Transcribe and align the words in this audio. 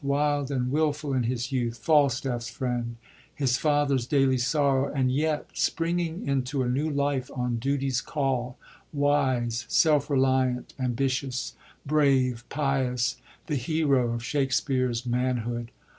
wild 0.03 0.49
and 0.49 0.71
wilful 0.71 1.13
in 1.13 1.21
his 1.21 1.51
youth, 1.51 1.79
FalstafTs 1.85 2.49
friend, 2.49 2.95
his 3.35 3.57
father's 3.59 4.07
daily 4.07 4.39
sorrow; 4.39 4.91
and 4.91 5.11
yet 5.11 5.47
springing 5.53 6.27
into 6.27 6.63
a 6.63 6.67
new 6.67 6.89
life 6.89 7.29
on 7.35 7.57
duty's 7.59 8.01
call, 8.01 8.57
wise, 8.91 9.63
self 9.69 10.09
reliant, 10.09 10.73
ambitious, 10.79 11.53
brave, 11.85 12.43
pious, 12.49 13.17
the 13.45 13.55
hero 13.55 14.11
of 14.11 14.23
Shakspere*s 14.23 15.05
man 15.05 15.37
hood. 15.45 15.69